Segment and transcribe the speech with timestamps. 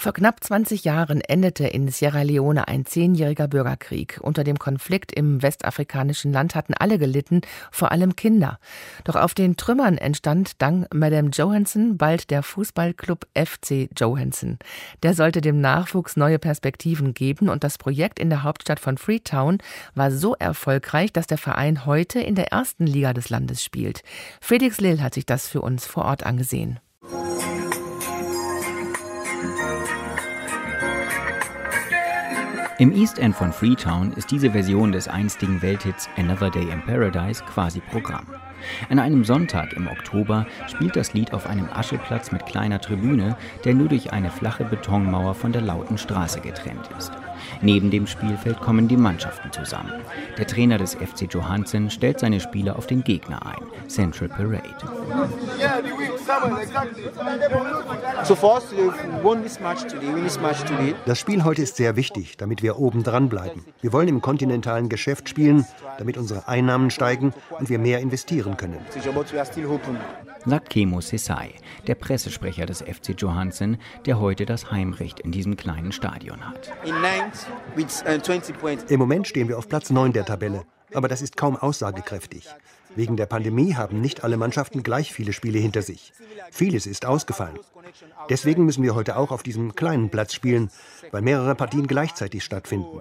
[0.00, 4.20] Vor knapp 20 Jahren endete in Sierra Leone ein zehnjähriger Bürgerkrieg.
[4.22, 7.40] Unter dem Konflikt im westafrikanischen Land hatten alle gelitten,
[7.72, 8.60] vor allem Kinder.
[9.02, 14.60] Doch auf den Trümmern entstand dank Madame Johansson bald der Fußballclub FC Johansson.
[15.02, 19.58] Der sollte dem Nachwuchs neue Perspektiven geben und das Projekt in der Hauptstadt von Freetown
[19.96, 24.04] war so erfolgreich, dass der Verein heute in der ersten Liga des Landes spielt.
[24.40, 26.78] Felix Lill hat sich das für uns vor Ort angesehen.
[32.80, 37.42] Im East End von Freetown ist diese Version des einstigen Welthits Another Day in Paradise
[37.42, 38.24] quasi Programm.
[38.88, 43.74] An einem Sonntag im Oktober spielt das Lied auf einem Ascheplatz mit kleiner Tribüne, der
[43.74, 47.10] nur durch eine flache Betonmauer von der lauten Straße getrennt ist.
[47.62, 49.92] Neben dem Spielfeld kommen die Mannschaften zusammen.
[50.36, 54.62] Der Trainer des FC Johansen stellt seine Spieler auf den Gegner ein, Central Parade.
[61.06, 63.64] Das Spiel heute ist sehr wichtig, damit wir oben dran bleiben.
[63.80, 65.66] Wir wollen im kontinentalen Geschäft spielen,
[65.98, 68.78] damit unsere Einnahmen steigen und wir mehr investieren können.
[70.46, 71.54] Sagt Kemo Sesai,
[71.86, 76.70] der Pressesprecher des FC Johansen, der heute das Heimrecht in diesem kleinen Stadion hat.
[76.84, 77.82] Uh,
[78.88, 80.64] Im Moment stehen wir auf Platz 9 der Tabelle,
[80.94, 82.48] aber das ist kaum aussagekräftig.
[82.94, 86.12] Wegen der Pandemie haben nicht alle Mannschaften gleich viele Spiele hinter sich.
[86.50, 87.58] Vieles ist ausgefallen.
[88.28, 90.70] Deswegen müssen wir heute auch auf diesem kleinen Platz spielen,
[91.10, 93.00] weil mehrere Partien gleichzeitig stattfinden.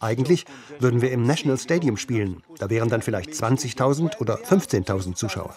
[0.00, 0.44] Eigentlich
[0.78, 2.42] würden wir im National Stadium spielen.
[2.58, 5.54] Da wären dann vielleicht 20.000 oder 15.000 Zuschauer.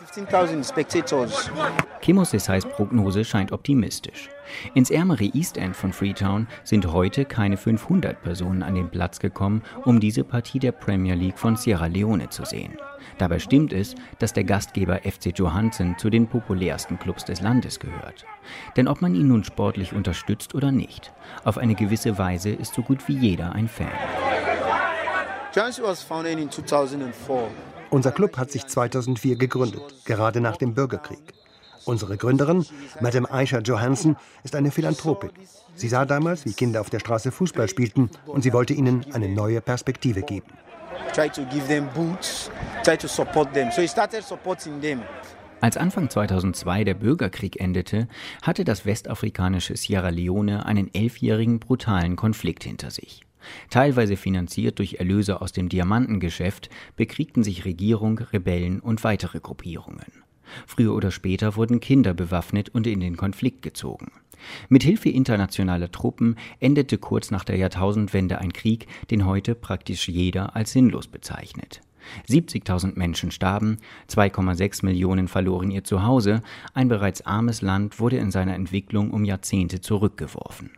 [2.02, 4.30] Kimo Sesais Prognose scheint optimistisch.
[4.74, 9.64] Ins ärmere East End von Freetown sind heute keine 500 Personen an den Platz gekommen,
[9.86, 12.78] um diese Partie der Premier League von Sierra Leone zu sehen.
[13.18, 18.26] Dabei stimmt es, dass der Gastgeber FC Johansen zu den populärsten Clubs des Landes gehört.
[18.76, 22.82] Denn ob man ihn nun sportlich unterstützt oder nicht, auf eine gewisse Weise ist so
[22.82, 23.88] gut wie jeder ein Fan.
[27.90, 31.34] Unser Club hat sich 2004 gegründet, gerade nach dem Bürgerkrieg.
[31.86, 32.66] Unsere Gründerin,
[33.00, 35.30] Madame Aisha Johansson, ist eine Philanthropin.
[35.74, 39.30] Sie sah damals, wie Kinder auf der Straße Fußball spielten und sie wollte ihnen eine
[39.30, 40.52] neue Perspektive geben.
[45.62, 48.10] Als Anfang 2002 der Bürgerkrieg endete,
[48.42, 53.26] hatte das westafrikanische Sierra Leone einen elfjährigen brutalen Konflikt hinter sich.
[53.70, 60.24] Teilweise finanziert durch Erlöse aus dem Diamantengeschäft, bekriegten sich Regierung, Rebellen und weitere Gruppierungen.
[60.68, 64.12] Früher oder später wurden Kinder bewaffnet und in den Konflikt gezogen.
[64.70, 70.56] Mit Hilfe internationaler Truppen endete kurz nach der Jahrtausendwende ein Krieg, den heute praktisch jeder
[70.56, 71.82] als sinnlos bezeichnet.
[72.30, 73.78] 70.000 Menschen starben,
[74.10, 79.82] 2,6 Millionen verloren ihr Zuhause, ein bereits armes Land wurde in seiner Entwicklung um Jahrzehnte
[79.82, 80.70] zurückgeworfen.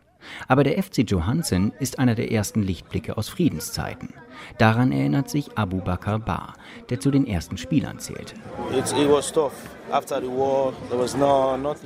[0.46, 4.14] Aber der FC Johansen ist einer der ersten Lichtblicke aus Friedenszeiten.
[4.58, 6.54] Daran erinnert sich Abu Bakr Bar,
[6.90, 8.34] der zu den ersten Spielern zählte.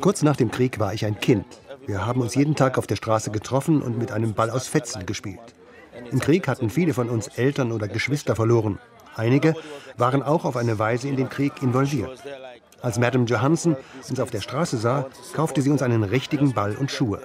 [0.01, 1.47] Kurz nach dem Krieg war ich ein Kind.
[1.87, 5.07] Wir haben uns jeden Tag auf der Straße getroffen und mit einem Ball aus Fetzen
[5.07, 5.41] gespielt.
[6.11, 8.79] Im Krieg hatten viele von uns Eltern oder Geschwister verloren.
[9.15, 9.55] Einige
[9.97, 12.23] waren auch auf eine Weise in den Krieg involviert.
[12.81, 13.77] Als Madame Johansen
[14.09, 17.21] uns auf der Straße sah, kaufte sie uns einen richtigen Ball und Schuhe.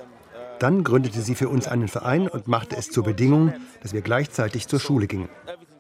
[0.60, 4.68] Dann gründete sie für uns einen Verein und machte es zur Bedingung, dass wir gleichzeitig
[4.68, 5.30] zur Schule gingen.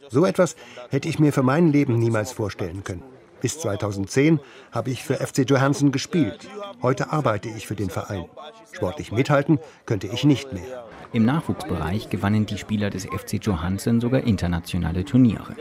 [0.09, 0.55] So etwas
[0.89, 3.03] hätte ich mir für mein Leben niemals vorstellen können.
[3.47, 4.41] Bis 2010
[4.73, 6.49] habe ich für FC Johansen gespielt.
[6.81, 8.25] Heute arbeite ich für den Verein.
[8.73, 10.83] Sportlich mithalten könnte ich nicht mehr.
[11.13, 15.55] Im Nachwuchsbereich gewannen die Spieler des FC Johansen sogar internationale Turniere.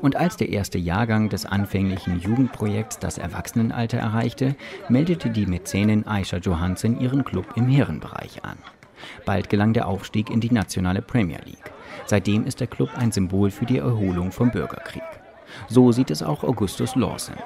[0.00, 4.56] Und als der erste Jahrgang des anfänglichen Jugendprojekts das Erwachsenenalter erreichte,
[4.88, 8.58] meldete die Mäzenin Aisha Johansen ihren Club im Herrenbereich an.
[9.24, 11.70] Bald gelang der Aufstieg in die nationale Premier League.
[12.06, 15.19] Seitdem ist der Club ein Symbol für die Erholung vom Bürgerkrieg.
[15.68, 17.36] So sieht es auch Augustus Lawson.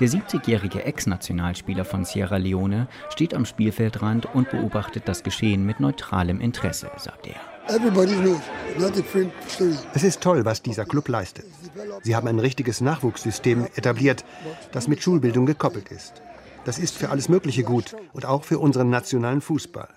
[0.00, 6.40] Der 70-jährige Ex-Nationalspieler von Sierra Leone steht am Spielfeldrand und beobachtet das Geschehen mit neutralem
[6.40, 7.40] Interesse, sagt er.
[9.94, 11.46] Es ist toll, was dieser Club leistet.
[12.02, 14.24] Sie haben ein richtiges Nachwuchssystem etabliert,
[14.72, 16.22] das mit Schulbildung gekoppelt ist.
[16.64, 19.88] Das ist für alles Mögliche gut und auch für unseren nationalen Fußball.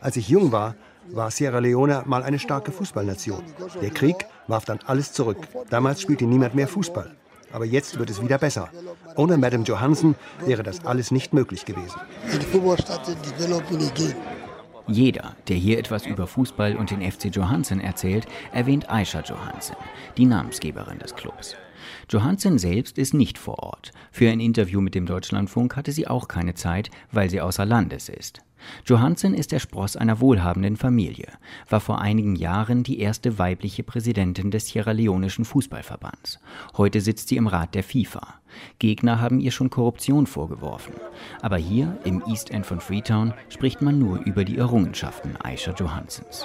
[0.00, 0.74] Als ich jung war,
[1.08, 3.42] war Sierra Leone mal eine starke Fußballnation.
[3.82, 5.38] Der Krieg warf dann alles zurück.
[5.70, 7.10] Damals spielte niemand mehr Fußball.
[7.52, 8.70] Aber jetzt wird es wieder besser.
[9.16, 10.14] Ohne Madame Johansen
[10.44, 12.00] wäre das alles nicht möglich gewesen.
[14.86, 19.76] Jeder, der hier etwas über Fußball und den FC Johansen erzählt, erwähnt Aisha Johansen,
[20.16, 21.54] die Namensgeberin des Clubs.
[22.08, 23.92] Johansen selbst ist nicht vor Ort.
[24.10, 28.08] Für ein Interview mit dem Deutschlandfunk hatte sie auch keine Zeit, weil sie außer Landes
[28.08, 28.42] ist.
[28.84, 31.28] Johansen ist der Spross einer wohlhabenden Familie,
[31.68, 36.40] war vor einigen Jahren die erste weibliche Präsidentin des Sierra Leonischen Fußballverbands.
[36.76, 38.40] Heute sitzt sie im Rat der FIFA.
[38.78, 40.94] Gegner haben ihr schon Korruption vorgeworfen.
[41.40, 46.44] Aber hier, im East End von Freetown, spricht man nur über die Errungenschaften Aisha Johansens.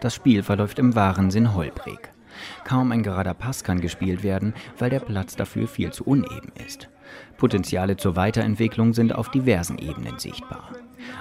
[0.00, 2.15] Das Spiel verläuft im wahren Sinn holprig.
[2.64, 6.88] Kaum ein gerader Pass kann gespielt werden, weil der Platz dafür viel zu uneben ist.
[7.36, 10.70] Potenziale zur Weiterentwicklung sind auf diversen Ebenen sichtbar.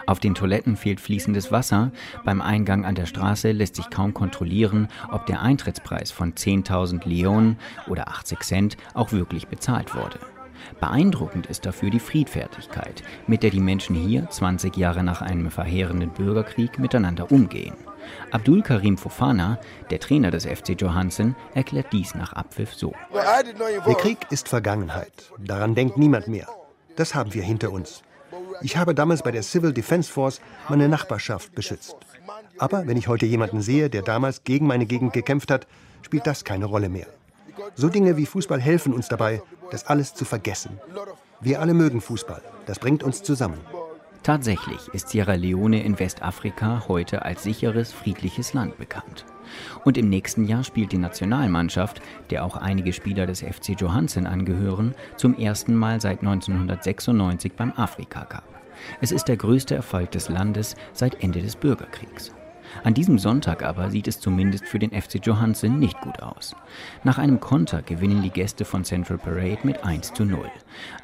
[0.08, 1.92] Auf den Toiletten fehlt fließendes Wasser,
[2.24, 7.58] beim Eingang an der Straße lässt sich kaum kontrollieren, ob der Eintrittspreis von 10.000 Leonen
[7.88, 10.20] oder 80 Cent auch wirklich bezahlt wurde.
[10.80, 16.12] Beeindruckend ist dafür die Friedfertigkeit, mit der die Menschen hier 20 Jahre nach einem verheerenden
[16.12, 17.76] Bürgerkrieg miteinander umgehen.
[18.32, 19.60] Abdul Karim Fofana,
[19.90, 22.94] der Trainer des FC Johansen, erklärt dies nach Abpfiff so.
[23.14, 25.32] Der Krieg ist Vergangenheit.
[25.40, 26.48] Daran denkt niemand mehr.
[26.96, 28.04] Das haben wir hinter uns.
[28.62, 31.96] Ich habe damals bei der Civil Defense Force meine Nachbarschaft beschützt.
[32.58, 35.68] Aber wenn ich heute jemanden sehe, der damals gegen meine Gegend gekämpft hat,
[36.02, 37.08] spielt das keine Rolle mehr.
[37.76, 39.42] So Dinge wie Fußball helfen uns dabei,
[39.72, 40.80] das alles zu vergessen.
[41.42, 42.42] Wir alle mögen Fußball.
[42.66, 43.60] Das bringt uns zusammen.
[44.24, 49.24] Tatsächlich ist Sierra Leone in Westafrika heute als sicheres, friedliches Land bekannt.
[49.84, 54.96] Und im nächsten Jahr spielt die Nationalmannschaft, der auch einige Spieler des FC Johansen angehören,
[55.16, 58.44] zum ersten Mal seit 1996 beim Afrika Cup.
[59.00, 62.34] Es ist der größte Erfolg des Landes seit Ende des Bürgerkriegs.
[62.84, 66.56] An diesem Sonntag aber sieht es zumindest für den FC Johansen nicht gut aus.
[67.04, 70.50] Nach einem Konter gewinnen die Gäste von Central Parade mit 1 zu 0.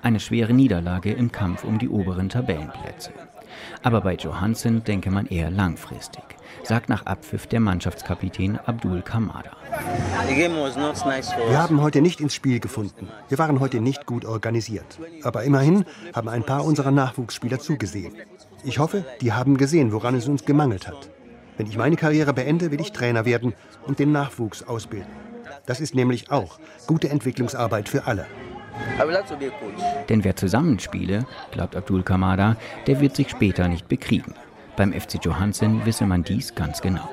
[0.02, 3.12] Eine schwere Niederlage im Kampf um die oberen Tabellenplätze.
[3.84, 6.24] Aber bei Johansen denke man eher langfristig,
[6.64, 9.52] sagt nach Abpfiff der Mannschaftskapitän Abdul Kamada.
[10.28, 13.08] Wir haben heute nicht ins Spiel gefunden.
[13.30, 15.00] Wir waren heute nicht gut organisiert.
[15.24, 18.16] Aber immerhin haben ein paar unserer Nachwuchsspieler zugesehen.
[18.64, 21.10] Ich hoffe, die haben gesehen, woran es uns gemangelt hat.
[21.62, 23.54] Wenn ich meine Karriere beende, will ich Trainer werden
[23.86, 25.12] und den Nachwuchs ausbilden.
[25.68, 28.26] Das ist nämlich auch gute Entwicklungsarbeit für alle.
[30.10, 34.34] Denn wer zusammenspiele, glaubt Abdul Kamada, der wird sich später nicht bekriegen.
[34.76, 37.08] Beim FC Johansen wisse man dies ganz genau.